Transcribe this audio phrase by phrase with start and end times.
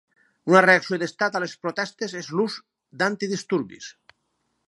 [0.51, 2.57] Una reacció d'estat a les protestes és l'ús
[3.03, 3.91] d'antidisturbis.